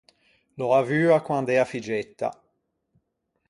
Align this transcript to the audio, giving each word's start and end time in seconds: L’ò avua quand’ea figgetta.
L’ò 0.57 0.67
avua 0.79 1.17
quand’ea 1.27 1.65
figgetta. 1.71 2.29